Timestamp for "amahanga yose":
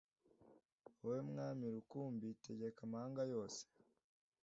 2.87-3.61